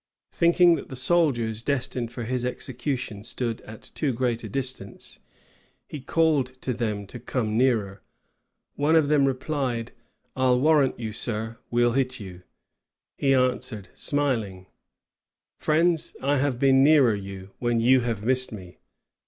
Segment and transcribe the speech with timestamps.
[0.31, 5.19] Thinking that the soldiers destined for his execution stood at too great a distance,
[5.85, 8.01] he called to them to come nearer:
[8.73, 9.91] one of them replied,
[10.35, 12.41] "I'll warrant you, sir, we'll hit you:"
[13.15, 14.65] he answered, smiling,
[15.59, 18.79] "Friends, I have been nearer you, when you have missed me."